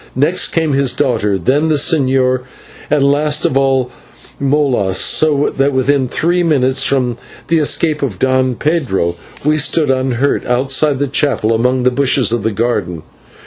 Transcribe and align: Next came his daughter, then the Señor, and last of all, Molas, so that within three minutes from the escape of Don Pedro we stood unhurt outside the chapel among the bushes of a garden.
Next 0.15 0.47
came 0.47 0.73
his 0.73 0.93
daughter, 0.93 1.37
then 1.37 1.67
the 1.67 1.75
Señor, 1.75 2.39
and 2.89 3.03
last 3.03 3.45
of 3.45 3.55
all, 3.55 3.91
Molas, 4.39 4.97
so 4.99 5.49
that 5.55 5.73
within 5.73 6.07
three 6.07 6.41
minutes 6.41 6.83
from 6.83 7.17
the 7.49 7.59
escape 7.59 8.01
of 8.01 8.17
Don 8.17 8.55
Pedro 8.55 9.15
we 9.45 9.57
stood 9.57 9.91
unhurt 9.91 10.43
outside 10.47 10.97
the 10.97 11.05
chapel 11.05 11.53
among 11.53 11.83
the 11.83 11.91
bushes 11.91 12.31
of 12.31 12.43
a 12.47 12.51
garden. 12.51 13.03